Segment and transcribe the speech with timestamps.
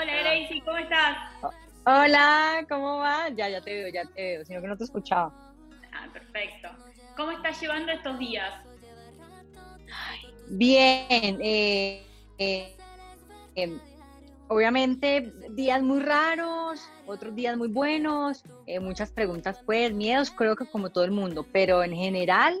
[0.00, 1.18] Hola Gracie, ¿cómo estás?
[1.84, 3.30] Hola, ¿cómo va?
[3.30, 5.34] Ya, ya te veo, ya te veo, sino que no te escuchaba.
[5.92, 6.68] Ah, perfecto.
[7.16, 8.54] ¿Cómo estás llevando estos días?
[10.50, 12.06] Bien, eh,
[12.38, 12.76] eh,
[13.56, 13.80] em,
[14.46, 20.66] obviamente días muy raros, otros días muy buenos, eh, muchas preguntas, pues miedos, creo que
[20.66, 22.56] como todo el mundo, pero en general,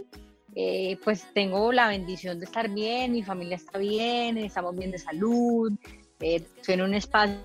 [1.04, 5.72] pues tengo la bendición de estar bien, mi familia está bien, estamos bien de salud,
[6.20, 7.38] estoy en un espacio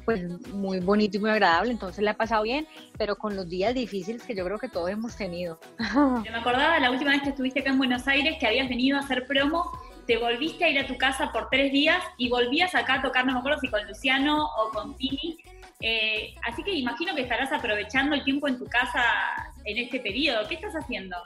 [0.00, 3.74] pues muy bonito y muy agradable, entonces le ha pasado bien, pero con los días
[3.74, 5.60] difíciles que yo creo que todos hemos tenido.
[6.22, 9.00] me acordaba la última vez que estuviste acá en Buenos Aires que habías venido a
[9.00, 9.70] hacer promo,
[10.06, 13.26] te volviste a ir a tu casa por tres días y volvías acá a tocar,
[13.26, 15.38] no me acuerdo si con Luciano o con Tini.
[15.80, 19.02] Eh, así que imagino que estarás aprovechando el tiempo en tu casa
[19.64, 20.46] en este periodo.
[20.48, 21.16] ¿Qué estás haciendo?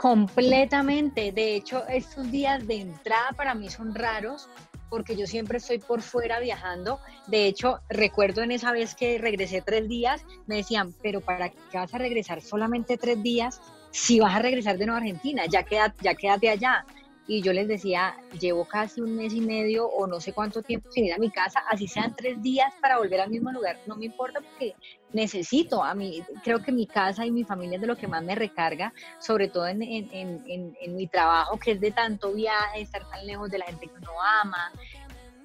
[0.00, 1.30] Completamente.
[1.30, 4.48] De hecho, estos días de entrada para mí son raros
[4.88, 7.00] porque yo siempre estoy por fuera viajando.
[7.26, 11.58] De hecho, recuerdo en esa vez que regresé tres días, me decían, pero ¿para qué
[11.74, 15.44] vas a regresar solamente tres días si vas a regresar de Nueva Argentina?
[15.46, 16.86] Ya, queda, ya quédate allá.
[17.26, 20.90] Y yo les decía, llevo casi un mes y medio o no sé cuánto tiempo
[20.90, 23.96] sin ir a mi casa, así sean tres días para volver al mismo lugar, no
[23.96, 24.74] me importa porque
[25.12, 28.22] necesito, a mí, creo que mi casa y mi familia es de lo que más
[28.22, 33.26] me recarga, sobre todo en, en, mi trabajo, que es de tanto viaje, estar tan
[33.26, 34.10] lejos de la gente que uno
[34.42, 34.72] ama.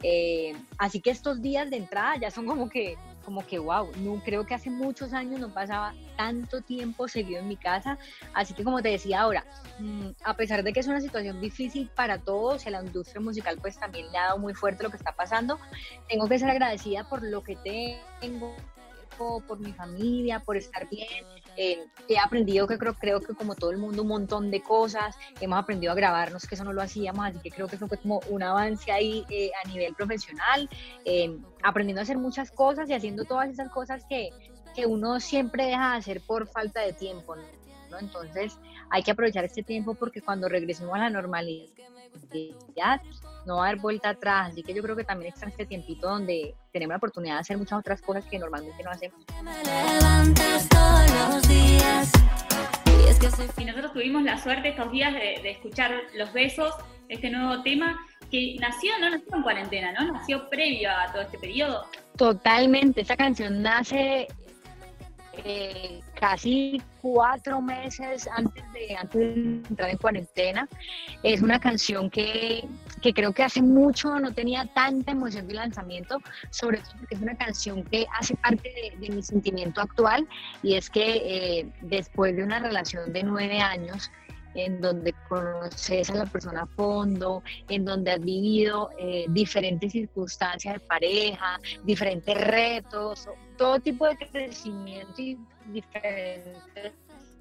[0.04, 4.22] Eh, así que estos días de entrada ya son como que, como que, wow, no,
[4.24, 7.98] creo que hace muchos años no pasaba tanto tiempo seguido en mi casa.
[8.34, 9.44] Así que como te decía ahora,
[9.80, 13.58] mm, a pesar de que es una situación difícil para todos, en la industria musical
[13.62, 15.60] pues también le ha dado muy fuerte lo que está pasando,
[16.08, 17.58] tengo que ser agradecida por lo que
[18.22, 18.56] tengo
[19.18, 21.26] por mi familia, por estar bien.
[21.58, 25.16] Eh, he aprendido que creo, creo que como todo el mundo un montón de cosas.
[25.40, 27.98] Hemos aprendido a grabarnos, que eso no lo hacíamos, así que creo que eso fue
[27.98, 30.70] como un avance ahí eh, a nivel profesional.
[31.06, 34.30] Eh, aprendiendo a hacer muchas cosas y haciendo todas esas cosas que,
[34.76, 37.36] que uno siempre deja de hacer por falta de tiempo.
[37.90, 38.00] ¿no?
[38.00, 38.58] Entonces
[38.90, 41.70] hay que aprovechar este tiempo porque cuando regresemos a la normalidad
[43.46, 44.52] no va a haber vuelta atrás.
[44.52, 47.58] Así que yo creo que también está este tiempito donde tenemos la oportunidad de hacer
[47.58, 49.24] muchas otras cosas que normalmente no hacemos.
[53.58, 56.74] Y nosotros tuvimos la suerte estos días de, escuchar Los Besos,
[57.10, 58.00] este nuevo tema
[58.32, 60.12] que nació, no nació en cuarentena, ¿no?
[60.14, 61.86] Nació previo a todo este periodo.
[62.18, 64.28] Totalmente, esta canción nace
[65.44, 70.68] eh, casi cuatro meses antes de, antes de entrar en cuarentena.
[71.24, 72.68] Es una canción que,
[73.02, 76.20] que, creo que hace mucho no tenía tanta emoción de lanzamiento,
[76.50, 80.28] sobre todo porque es una canción que hace parte de, mi sentimiento actual
[80.64, 84.10] y es que eh, después de una relación de nueve años,
[84.56, 90.76] en donde conoces a la persona a fondo, en donde has vivido eh, diferentes circunstancias
[90.76, 93.28] de pareja, diferentes retos,
[93.58, 96.94] todo tipo de crecimiento y diferentes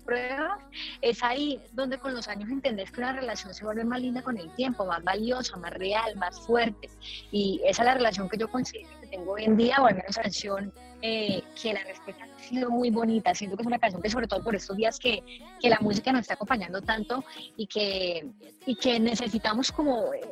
[0.04, 0.60] pruebas,
[1.00, 4.36] es ahí donde con los años entendés que una relación se vuelve más linda con
[4.36, 6.90] el tiempo, más valiosa, más real, más fuerte.
[7.32, 9.94] Y esa es la relación que yo considero que tengo hoy en día, o al
[9.94, 10.72] menos canción
[11.06, 13.34] eh, que la respuesta ha sido muy bonita.
[13.34, 15.22] Siento que es una canción que sobre todo por estos días que,
[15.60, 17.22] que la música nos está acompañando tanto
[17.58, 18.26] y que,
[18.64, 20.14] y que necesitamos como...
[20.14, 20.22] Eh,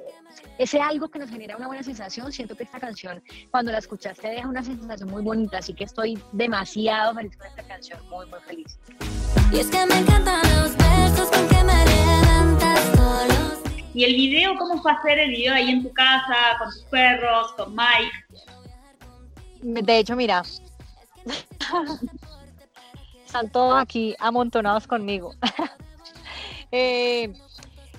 [0.57, 4.29] ese algo que nos genera una buena sensación, siento que esta canción, cuando la escuchaste,
[4.29, 8.41] deja una sensación muy bonita, así que estoy demasiado feliz con esta canción, muy, muy
[8.41, 8.79] feliz.
[9.53, 13.61] Y es que me encantan los besos con que me levantas todos
[13.93, 17.53] ¿Y el video, cómo fue hacer el video ahí en tu casa, con tus perros,
[17.59, 18.62] con Mike?
[19.63, 20.43] De hecho, mira,
[23.25, 25.35] están todos aquí amontonados conmigo.
[26.73, 27.33] eh,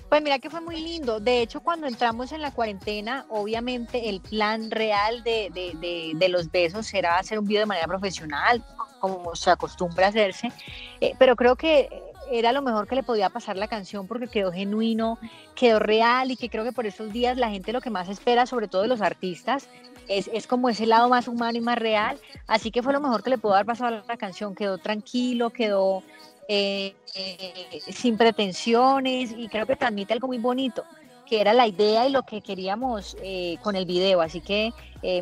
[0.08, 1.20] pues mira que fue muy lindo.
[1.20, 6.92] De hecho, cuando entramos en la cuarentena, obviamente el plan real de, de, los besos
[6.92, 8.62] era hacer un video de manera profesional,
[9.00, 10.52] como se acostumbra a hacerse.
[11.00, 11.88] Eh, pero creo que
[12.30, 15.18] era lo mejor que le podía pasar la canción porque quedó genuino,
[15.54, 18.46] quedó real y que creo que por esos días la gente lo que más espera,
[18.46, 19.68] sobre todo de los artistas,
[20.08, 22.18] es, es, como ese lado más humano y más real.
[22.46, 24.54] Así que fue lo mejor que le pudo haber pasado a la canción.
[24.54, 26.02] Quedó tranquilo, quedó
[26.48, 30.84] eh, eh, sin pretensiones y creo que transmite algo muy bonito,
[31.26, 34.20] que era la idea y lo que queríamos eh, con el video.
[34.20, 34.72] Así que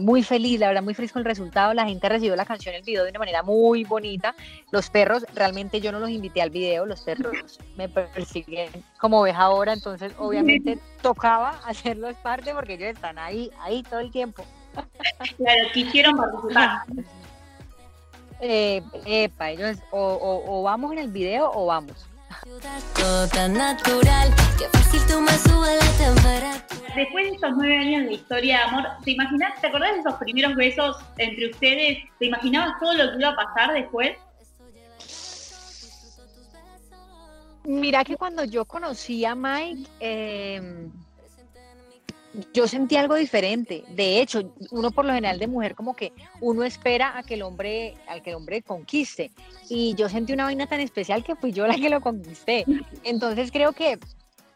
[0.01, 1.75] muy feliz, la verdad, muy feliz con el resultado.
[1.75, 4.35] La gente recibió la canción, el video de una manera muy bonita.
[4.71, 9.35] Los perros, realmente yo no los invité al video, los perros me persiguen como ves
[9.37, 14.45] ahora, entonces obviamente tocaba hacerlos parte porque ellos están ahí, ahí todo el tiempo.
[15.37, 16.83] Claro, quisieron participar.
[18.41, 22.09] Eh, epa, ellos o, o, vamos en el video o vamos.
[26.95, 30.01] De después de estos nueve años de historia de amor, ¿te imaginas, te acordás de
[30.01, 31.99] esos primeros besos entre ustedes?
[32.19, 34.17] ¿Te imaginabas todo lo que iba a pasar después?
[37.65, 40.89] Mira que cuando yo conocí a Mike, eh,
[42.53, 43.85] yo sentí algo diferente.
[43.89, 47.43] De hecho, uno por lo general de mujer como que uno espera a que el
[47.43, 49.31] hombre, al que el hombre conquiste.
[49.69, 52.65] Y yo sentí una vaina tan especial que fui yo la que lo conquisté.
[53.05, 53.99] Entonces creo que,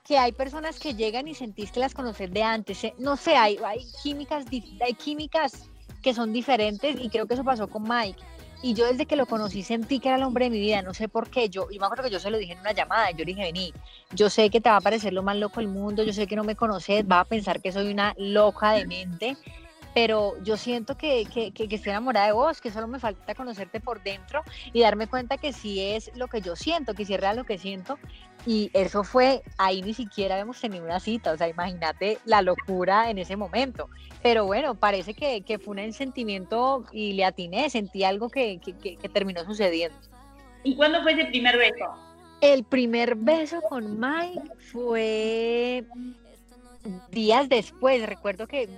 [0.05, 2.83] que hay personas que llegan y sentís que las conoces de antes.
[2.85, 4.47] Eh, no sé, hay, hay químicas,
[4.81, 5.69] hay químicas
[6.03, 8.23] que son diferentes y creo que eso pasó con Mike.
[8.63, 10.95] Y yo desde que lo conocí sentí que era el hombre de mi vida, no
[10.95, 11.49] sé por qué.
[11.49, 13.43] Yo, y me acuerdo que yo se lo dije en una llamada, yo le dije,
[13.43, 13.73] vení,
[14.13, 16.37] yo sé que te va a parecer lo más loco del mundo, yo sé que
[16.37, 19.37] no me conoces, va a pensar que soy una loca de mente,
[19.97, 23.81] pero yo siento que, que, que, estoy enamorada de vos, que solo me falta conocerte
[23.81, 24.43] por dentro
[24.75, 27.45] y darme cuenta que sí es lo que yo siento, que sí es real lo
[27.45, 27.99] que siento.
[28.45, 33.09] Y eso fue, ahí ni siquiera habíamos tenido una cita, o sea, imagínate la locura
[33.09, 33.89] en ese momento.
[34.23, 39.09] Pero bueno, parece que, que fue un sentimiento y le atiné, sentí algo que, que
[39.09, 39.97] terminó sucediendo.
[40.63, 41.87] ¿Y cuándo fue ese primer beso?
[42.43, 45.87] El primer beso con Mike fue
[47.11, 48.07] días después.
[48.07, 48.69] Recuerdo que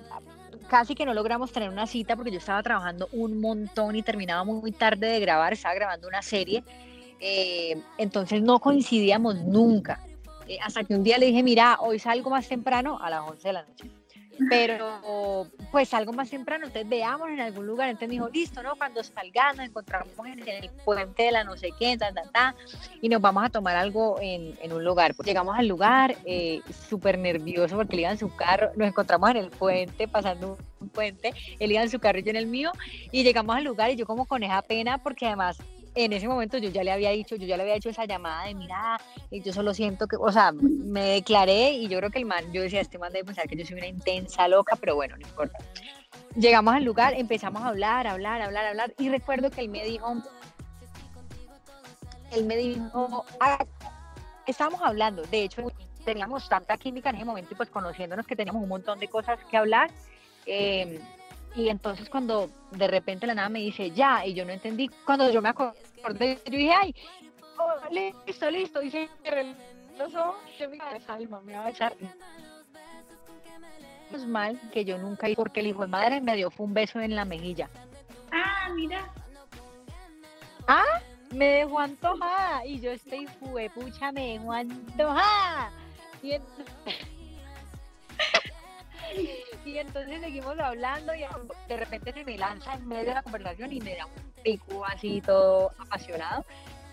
[0.69, 4.45] casi que no logramos tener una cita porque yo estaba trabajando un montón y terminaba
[4.45, 6.63] muy tarde de grabar, estaba grabando una serie,
[7.21, 10.05] eh, entonces no coincidíamos nunca.
[10.47, 13.49] Eh, hasta que un día le dije, mira, hoy salgo más temprano a las 11
[13.49, 13.91] de la noche
[14.49, 18.77] pero pues algo más temprano, entonces veamos en algún lugar, entonces me dijo, listo, ¿no?
[18.77, 22.55] Cuando salgamos nos encontramos en el puente de la no sé qué, ta, ta, ta,
[23.01, 25.15] y nos vamos a tomar algo en, en un lugar.
[25.15, 29.31] Pues llegamos al lugar, eh, súper nervioso porque él iba en su carro, nos encontramos
[29.31, 32.47] en el puente, pasando un puente, él iba en su carro y yo en el
[32.47, 32.73] mío,
[33.11, 35.59] y llegamos al lugar y yo como con esa pena porque además
[35.95, 38.45] en ese momento yo ya le había dicho, yo ya le había hecho esa llamada
[38.47, 39.01] de mira,
[39.31, 42.53] y yo solo siento que, o sea, me declaré y yo creo que el man,
[42.53, 45.27] yo decía, este man debe pensar que yo soy una intensa loca, pero bueno, no
[45.27, 45.59] importa.
[46.37, 50.23] Llegamos al lugar, empezamos a hablar, hablar, hablar, hablar, y recuerdo que él me dijo,
[52.33, 53.65] él me dijo, ah,
[54.47, 55.71] estábamos hablando, de hecho
[56.05, 59.39] teníamos tanta química en ese momento y pues conociéndonos que teníamos un montón de cosas
[59.51, 59.91] que hablar.
[60.47, 60.99] Eh,
[61.55, 65.31] y entonces cuando de repente la nada me dice, ya, y yo no entendí, cuando
[65.31, 66.95] yo me acordé, yo dije, ay,
[67.59, 67.75] oh,
[68.27, 69.09] listo, listo, y se
[69.99, 70.79] los ojos, yo me
[71.09, 71.93] alma, me va a echar.
[74.13, 77.01] Es mal que yo nunca porque el hijo de madre me dio fue un beso
[77.01, 77.69] en la mejilla.
[78.33, 79.13] Ah, mira.
[80.69, 81.01] Ah,
[81.33, 85.73] me dejó antojada, y yo estoy, fue, pucha, me dejó antojada.
[86.23, 86.67] Y entonces...
[89.69, 91.21] Y entonces seguimos hablando y
[91.69, 94.83] de repente se me lanza en medio de la conversación y me da un pico
[94.87, 96.47] así todo apasionado.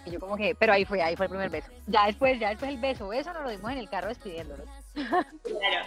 [0.05, 1.71] Y yo como que, pero ahí fue, ahí fue el primer beso.
[1.87, 4.67] Ya después, ya después el beso, eso nos lo dimos en el carro despidiéndonos.
[4.93, 5.85] Claro.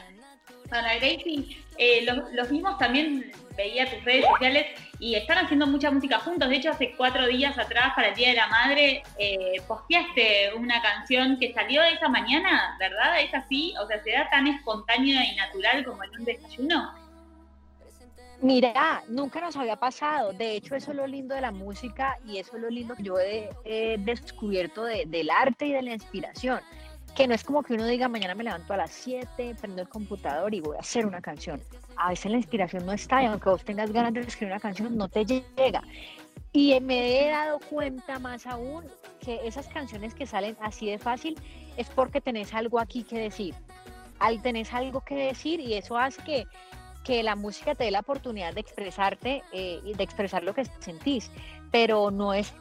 [0.68, 4.66] Bueno, Gracie, eh, los, los, mismos también veía tus redes sociales
[4.98, 6.48] y están haciendo mucha música juntos.
[6.48, 10.82] De hecho, hace cuatro días atrás, para el Día de la Madre, eh, posteaste una
[10.82, 13.20] canción que salió esa mañana, ¿verdad?
[13.20, 13.74] ¿Es así?
[13.82, 16.92] O sea, ¿será tan espontánea y natural como en un desayuno?
[18.40, 20.32] Mira, nunca nos había pasado.
[20.32, 23.02] De hecho, eso es lo lindo de la música y eso es lo lindo que
[23.02, 26.60] yo he, descubierto del arte y de la inspiración
[27.18, 29.88] que no es como que uno diga mañana me levanto a las 7, prendo el
[29.88, 31.60] computador y voy a hacer una canción.
[31.96, 34.96] A veces la inspiración no está y aunque vos tengas ganas de escribir una canción,
[34.96, 35.82] no te llega.
[36.52, 38.84] Y me he dado cuenta más aún
[39.18, 41.36] que esas canciones que salen así de fácil
[41.76, 43.52] es porque tenés algo aquí que decir.
[44.20, 46.46] Al tenés algo que decir y eso hace que,
[47.02, 50.66] que la música te dé la oportunidad de expresarte eh, y de expresar lo que
[50.78, 51.32] sentís.
[51.72, 52.54] Pero no es,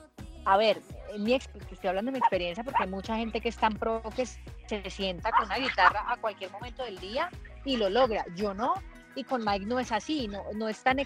[0.46, 0.82] a ver,
[1.18, 4.26] mi estoy hablando de mi experiencia porque hay mucha gente que es tan pro que
[4.26, 7.30] se sienta con una guitarra a cualquier momento del día
[7.66, 8.26] y lo logra.
[8.36, 8.74] Yo no,
[9.16, 10.98] y con Mike no es así, no, no es tan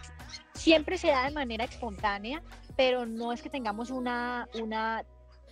[0.54, 2.42] siempre se da de manera espontánea,
[2.76, 5.04] pero no es que tengamos una, una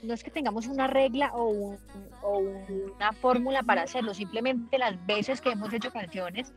[0.04, 1.78] no es que tengamos una regla o,
[2.22, 6.54] o una fórmula para hacerlo, simplemente las veces que hemos hecho canciones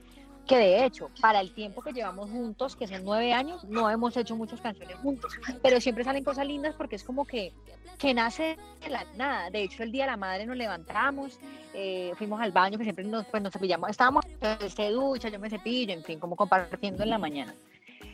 [0.46, 4.16] que de hecho, para el tiempo que llevamos juntos, que son nueve años, no hemos
[4.16, 5.32] hecho muchas canciones juntos,
[5.62, 7.52] pero siempre salen cosas lindas porque es como que,
[7.98, 9.50] que nace de la nada.
[9.50, 11.38] De hecho, el día de la madre nos levantamos,
[11.74, 14.24] eh, fuimos al baño, que siempre nos, pues, nos cepillamos, estábamos,
[14.68, 17.54] se ducha, yo me cepillo, en fin, como compartiendo en la mañana.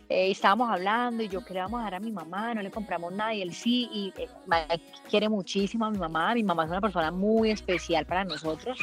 [0.08, 2.70] Eh, estábamos hablando y yo que le vamos a dar a mi mamá, no le
[2.70, 6.70] compramos nada y él sí, y eh, quiere muchísimo a mi mamá, mi mamá es
[6.70, 8.78] una persona muy especial para nosotros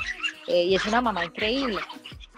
[0.47, 1.79] y es una mamá increíble.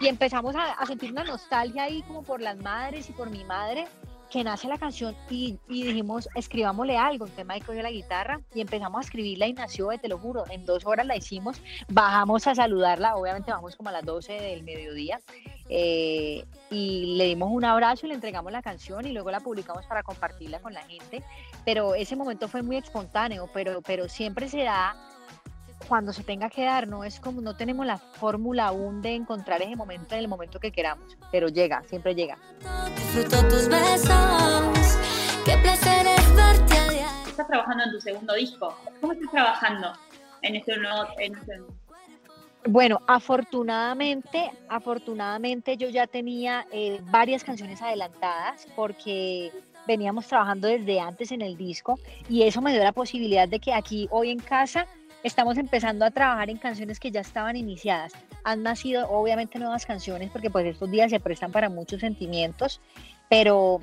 [0.00, 3.86] Y empezamos a, sentir una nostalgia ahí como por las madres y por mi madre,
[4.30, 7.26] que nace la canción y, y dijimos, escribámosle algo.
[7.26, 10.64] Entonces Mike cogió la guitarra y empezamos a escribirla y nació, te lo juro, en
[10.64, 15.20] dos horas la hicimos, bajamos a saludarla, obviamente vamos como a las 12 del mediodía
[15.68, 19.86] Eh, y le dimos un abrazo y le entregamos la canción y luego la publicamos
[19.86, 21.22] para compartirla con la gente.
[21.64, 24.96] Pero ese momento fue muy espontáneo, pero, pero siempre se da
[25.86, 29.62] cuando se tenga que dar, no es como no tenemos la fórmula aún de encontrar
[29.62, 32.36] ese momento en el momento que queramos, pero llega, siempre llega.
[33.14, 34.98] tus besos,
[35.44, 36.78] qué placer es verte
[37.26, 38.76] Estás trabajando en tu segundo disco.
[39.00, 39.92] ¿Cómo estás trabajando
[40.42, 41.58] en este nuevo, en este
[42.66, 49.52] bueno, afortunadamente, afortunadamente yo ya tenía eh, varias canciones adelantadas porque
[49.86, 51.98] veníamos trabajando desde antes en el disco
[52.28, 54.86] y eso me dio la posibilidad de que aquí hoy en casa
[55.22, 58.12] estamos empezando a trabajar en canciones que ya estaban iniciadas.
[58.44, 62.80] Han nacido obviamente nuevas canciones porque pues estos días se prestan para muchos sentimientos,
[63.28, 63.80] pero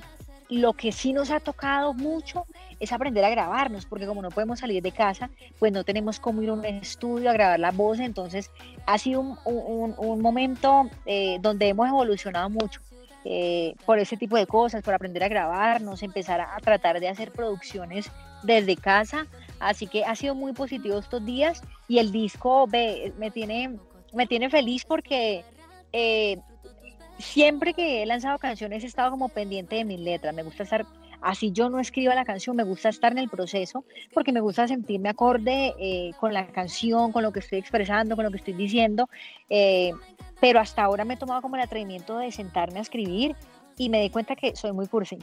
[0.50, 2.46] lo que sí nos ha tocado mucho
[2.80, 5.30] es aprender a grabarnos, porque como no podemos salir de casa,
[5.60, 8.52] pues no tenemos cómo ir a un estudio a grabar la voz, entonces
[8.86, 12.82] ha sido un, momento eh, donde hemos evolucionado mucho.
[13.28, 17.32] Eh, por ese tipo de cosas, por aprender a grabarnos, empezar a, tratar de hacer
[17.32, 18.12] producciones
[18.44, 19.26] desde casa.
[19.60, 23.80] Así que ha sido muy positivo estos días y el disco me, tiene,
[24.14, 25.44] me tiene feliz porque
[25.92, 26.38] eh,
[27.18, 30.36] siempre que he lanzado canciones he estado como pendiente de mis letras.
[30.36, 30.86] Me gusta estar,
[31.22, 34.68] así yo no escriba la canción, me gusta estar en el proceso porque me gusta
[34.68, 38.54] sentirme acorde eh, con la canción, con lo que estoy expresando, con lo que estoy
[38.54, 39.10] diciendo.
[39.50, 39.92] Eh,
[40.40, 43.36] pero hasta ahora me he tomado como el atrevimiento de sentarme a escribir
[43.78, 45.18] y me di cuenta que soy muy cursi.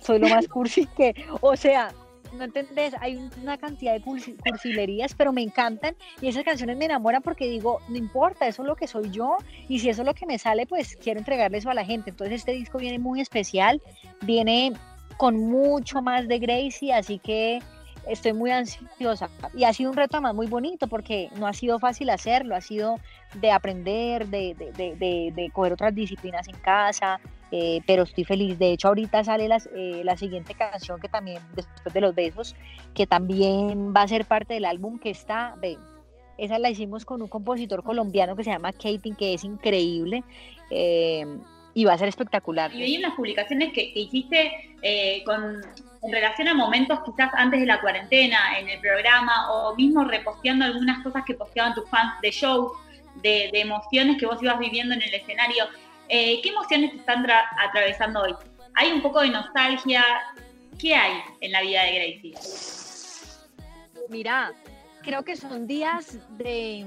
[0.00, 1.92] Soy lo más cursi que, o sea,
[2.34, 2.94] ¿no entendés?
[3.00, 7.80] Hay una cantidad de cursilerías, pero me encantan y esas canciones me enamoran porque digo,
[7.88, 9.36] no importa, eso es lo que soy yo
[9.68, 12.10] y si eso es lo que me sale, pues quiero entregarle eso a la gente.
[12.10, 13.80] Entonces este disco viene muy especial,
[14.22, 14.72] viene
[15.16, 17.60] con mucho más de Gracie, así que
[18.08, 21.78] estoy muy ansiosa y ha sido un reto además muy bonito porque no ha sido
[21.78, 22.96] fácil hacerlo, ha sido
[23.34, 28.58] de aprender, de, de, de, de coger otras disciplinas en casa, eh, pero estoy feliz.
[28.58, 32.56] De hecho, ahorita sale eh, la siguiente canción que también, después de los besos,
[32.94, 35.54] que también va a ser parte del álbum que está,
[36.36, 40.24] esa la hicimos con un compositor colombiano que se llama Kating, que es increíble.
[40.70, 41.24] Eh,
[41.74, 42.72] y va a ser espectacular.
[42.72, 44.74] Y vi unas publicaciones que, hiciste
[45.26, 45.60] con,
[46.02, 50.64] en relación a momentos quizás antes de la cuarentena, en el programa, o mismo reposteando
[50.64, 52.72] algunas cosas que posteaban tus fans de show,
[53.16, 55.64] de, de emociones que vos ibas viviendo en el escenario.
[56.08, 57.26] Eh, ¿Qué emociones te están
[57.58, 58.34] atravesando hoy?
[58.74, 60.04] ¿Hay un poco de nostalgia?
[60.78, 62.34] ¿Qué hay en la vida de Gracie?
[64.10, 64.52] Mira,
[65.02, 66.84] creo que son días de,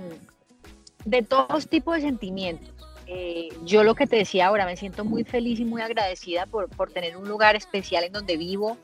[1.05, 2.76] de todos tipos de sentimientos.
[3.07, 6.69] Eh, yo lo que te decía ahora, me siento muy feliz y muy agradecida por,
[6.69, 8.77] por tener un lugar especial en donde vivo,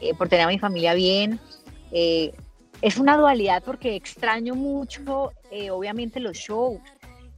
[0.00, 1.40] eh, por tener a mi familia bien.
[1.92, 5.32] es una dualidad porque extraño mucho,
[5.70, 6.80] obviamente, los shows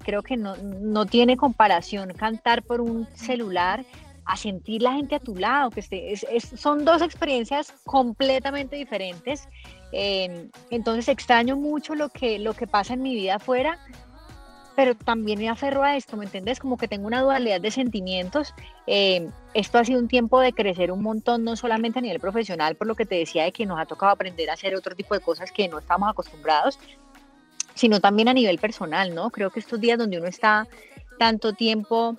[0.06, 3.84] creo que no, no tiene comparación cantar por un celular
[4.26, 5.82] a sentir la gente a tu lado, que
[6.56, 9.48] son dos experiencias completamente diferentes.
[9.92, 13.78] Em, entonces extraño mucho lo que, lo que pasa en mi vida afuera,
[14.76, 16.60] pero también me aferro a esto, ¿me entiendes?
[16.60, 18.54] Como que tengo una dualidad de sentimientos.
[18.86, 22.76] Em, esto ha sido un tiempo de crecer un montón, no solamente a nivel profesional,
[22.76, 25.14] por lo que te decía de que nos ha tocado aprender a hacer otro tipo
[25.14, 26.78] de cosas que no estamos acostumbrados,
[27.74, 29.30] sino también a nivel personal, ¿no?
[29.30, 30.68] Creo que estos días donde uno está
[31.18, 32.18] tanto tiempo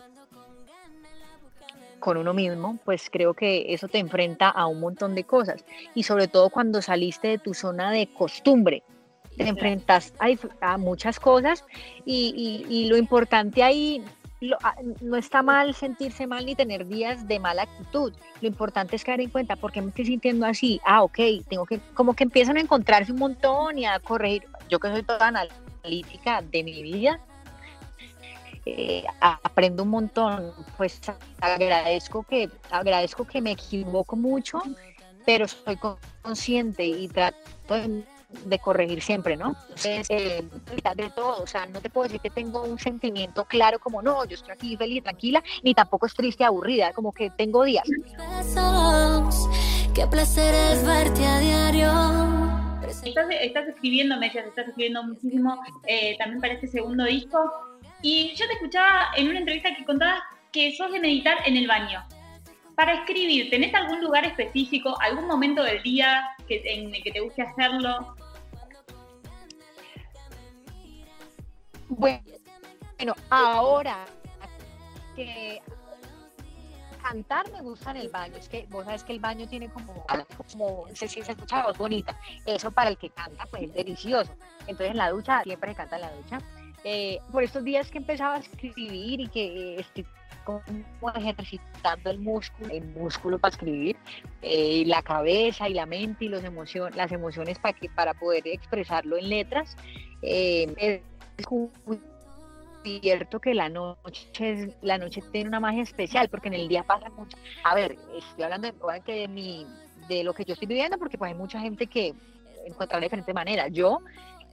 [2.00, 5.64] con uno mismo, pues creo que eso te enfrenta a un montón de cosas.
[5.94, 8.82] Y sobre todo cuando saliste de tu zona de costumbre,
[9.38, 10.14] te enfrentas
[10.62, 11.64] a, muchas cosas
[12.06, 14.04] y, lo importante ahí
[14.64, 18.14] ah, no está mal sentirse mal ni tener días de mala actitud.
[18.42, 20.82] Lo importante es caer en cuenta por qué me estoy sintiendo así.
[20.84, 24.80] Ah, ok, tengo que, como que empiezan a encontrarse un montón y a corregir yo
[24.80, 27.20] que soy toda analítica de mi vida,
[28.66, 31.00] eh, aprendo un montón, pues
[31.40, 34.62] agradezco que, agradezco que me equivoco mucho,
[35.26, 35.78] pero soy
[36.22, 37.38] consciente y trato
[37.70, 38.04] de,
[38.62, 39.56] corregir siempre, ¿no?
[39.70, 40.44] Entonces, eh,
[40.96, 44.26] de todo, o sea, no te puedo decir que tengo un sentimiento claro como, no,
[44.26, 47.88] yo estoy aquí feliz, tranquila, ni tampoco es triste, aburrida, como que tengo días.
[49.94, 52.28] Qué placer es verte a diario
[53.42, 57.52] Estás, escribiendo, me estás escribiendo muchísimo eh, también para este segundo disco.
[58.02, 61.68] Y yo te escuchaba en una entrevista que contabas que sos de meditar en el
[61.68, 62.04] baño.
[62.76, 68.16] Para escribir, ¿tenés algún lugar específico, algún momento del día que, te guste hacerlo?
[71.90, 74.06] Bueno, ahora
[75.16, 75.62] que
[77.02, 78.36] cantar me gusta en el baño.
[78.38, 80.06] Es que vos sabes que el baño tiene como,
[80.52, 82.20] como si se escucha voz bonita.
[82.46, 84.34] Eso para el que canta, pues es delicioso.
[84.62, 86.40] Entonces en la ducha, siempre se canta en la ducha.
[86.84, 90.06] eh, por estos días que empezaba a escribir y que estoy
[90.48, 93.98] como ejercitando el músculo, el músculo para escribir,
[94.42, 98.48] eh, la cabeza y la mente y los emociones, las emociones para, que, para poder
[98.48, 99.76] expresarlo en letras.
[100.22, 101.02] Eh,
[103.02, 107.10] cierto que la noche, la noche tiene una magia especial porque en el día pasa
[107.10, 107.38] mucho.
[107.66, 109.66] A ver, estoy hablando de, de, mi,
[110.08, 112.14] de lo que yo estoy viviendo porque pues hay mucha gente que
[112.66, 113.68] encuentra de diferente manera.
[113.68, 114.00] Yo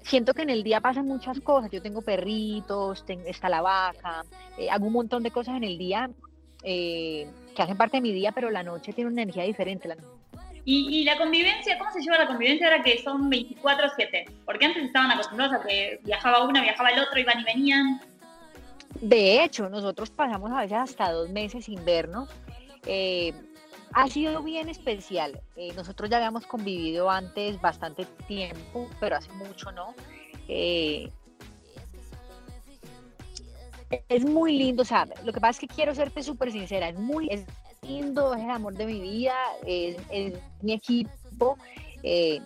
[0.05, 1.71] siento que en el día pasan muchas cosas.
[1.71, 4.25] Yo tengo perritos, está la vaca,
[4.59, 6.11] eh, hago un montón de cosas en el día
[6.63, 9.89] eh, que hacen parte de mi día, pero la noche tiene una energía diferente.
[10.65, 14.31] ¿Y, ¿Y, la convivencia, cómo se lleva la convivencia ahora que son 24-7?
[14.47, 18.01] Porque antes estaban acostumbrados a que viajaba una, viajaba el otro, iban y venían.
[19.01, 22.31] De hecho, nosotros pasamos a veces hasta dos meses sin vernos.
[22.87, 23.35] Eh,
[23.95, 25.41] ha sido bien especial.
[25.57, 29.95] Eh, nosotros ya habíamos convivido antes bastante tiempo, pero hace mucho no.
[30.49, 31.11] Eh,
[34.09, 36.99] es muy lindo, o sea, lo que pasa es que quiero serte súper sincera, es
[36.99, 37.31] muy
[37.83, 39.35] lindo, es el amor de mi vida,
[39.65, 39.97] es,
[40.63, 41.57] mi equipo,
[42.03, 42.41] eh,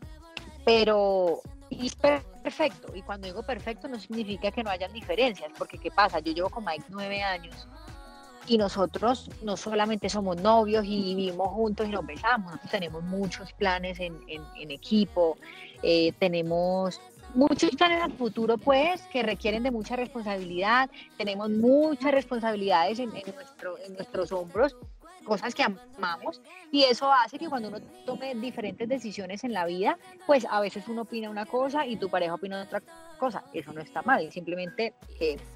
[0.66, 1.40] pero
[1.70, 2.94] es perfecto.
[2.94, 6.18] Y cuando digo perfecto no significa que no hayan diferencias, porque ¿qué pasa?
[6.18, 7.66] Yo llevo con Mike nueve años
[8.48, 14.00] y nosotros no solamente somos novios y vivimos juntos y nos besamos, tenemos muchos planes
[14.00, 14.16] en,
[14.70, 15.36] equipo,
[15.82, 17.00] eh, tenemos
[17.34, 23.78] muchos planes al futuro, pues, que requieren de mucha responsabilidad, tenemos muchas responsabilidades en, nuestro,
[23.84, 24.76] en nuestros hombros,
[25.24, 26.40] cosas que amamos,
[26.72, 30.88] y eso hace que cuando uno tome diferentes decisiones en la vida, pues a veces
[30.88, 32.82] uno opina una cosa y tu pareja opina otra
[33.18, 34.94] cosa, eso no está mal, simplemente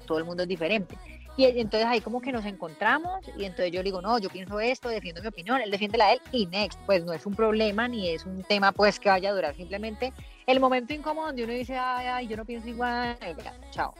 [0.05, 0.95] todo el mundo es diferente.
[1.35, 4.89] Y entonces ahí como que nos encontramos y entonces yo digo, no, yo pienso esto,
[4.89, 7.87] defiendo mi opinión, él defiende la de él y next, pues no es un problema
[7.87, 10.13] ni es un tema pues que vaya a durar, simplemente
[10.45, 13.17] el momento incómodo donde uno dice, ay, ay yo no pienso igual,
[13.71, 13.95] chao.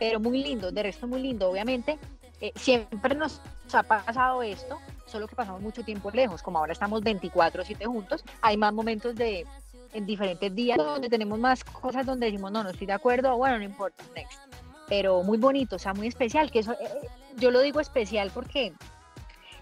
[0.00, 1.98] Pero muy lindo, de resto muy lindo, obviamente,
[2.40, 3.40] eh, siempre nos
[3.72, 8.56] ha pasado esto, solo que pasamos mucho tiempo lejos, como ahora estamos 24-7 juntos, hay
[8.56, 9.46] más momentos de
[9.92, 13.58] en diferentes días donde tenemos más cosas donde decimos, no, no estoy de acuerdo, bueno,
[13.58, 14.43] no importa, next
[14.88, 18.30] pero muy bonito, o sea, muy especial, que eso, eh, eh, yo lo digo especial
[18.32, 18.72] porque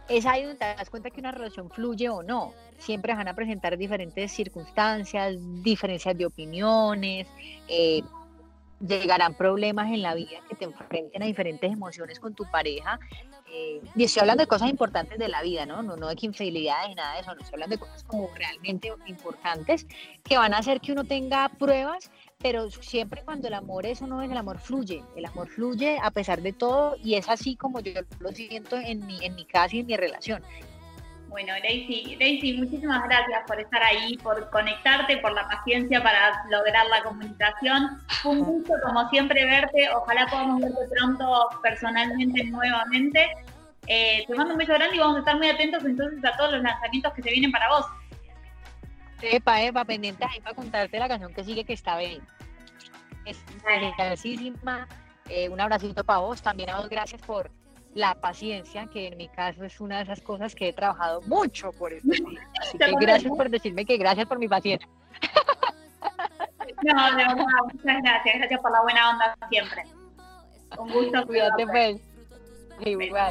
[0.09, 2.53] es ahí donde te das cuenta que una relación fluye o no.
[2.79, 7.29] Siempre van a presentar diferentes circunstancias, diferencias de opiniones,
[7.69, 8.03] eh,
[8.81, 12.99] llegarán problemas en la vida que te enfrenten a diferentes emociones con tu pareja.
[13.95, 15.83] y estoy hablando de cosas importantes de la vida, ¿no?
[15.83, 18.91] No, no de infidelidades ni nada de eso, no estoy hablando de cosas como realmente
[19.05, 19.87] importantes
[20.25, 22.11] que van a hacer que uno tenga pruebas
[22.43, 26.11] pero siempre cuando el amor eso no es, el amor fluye, el amor fluye a
[26.11, 29.77] pesar de todo y es así como yo lo siento en mi, en mi casa
[29.77, 30.43] y en mi relación.
[31.29, 36.87] Bueno, Daisy, Daisy, muchísimas gracias por estar ahí, por conectarte, por la paciencia para lograr
[36.89, 38.03] la comunicación.
[38.25, 39.89] Un gusto, como siempre, verte.
[39.95, 43.27] Ojalá podamos verte pronto personalmente nuevamente.
[43.87, 46.53] Eh, te mando un beso grande y vamos a estar muy atentos entonces a todos
[46.53, 47.87] los lanzamientos que se vienen para vos.
[49.23, 52.23] Epa, epa, pendiente ahí para contarte la canción que sigue que está bien.
[53.25, 53.39] Es
[55.29, 56.43] eh, un abracito para vos.
[56.43, 57.51] También a vos gracias por
[57.95, 61.73] la paciencia, que en mi caso es una de esas cosas que he trabajado mucho
[61.73, 62.09] por esto.
[62.61, 64.89] Así que gracias por decirme que gracias por mi paciencia.
[66.83, 68.39] No, de verdad, muchas gracias.
[68.39, 69.85] Gracias por la buena onda siempre.
[70.79, 71.25] Un gusto.
[71.27, 72.01] Cuídate, pues.
[72.85, 73.31] Igual.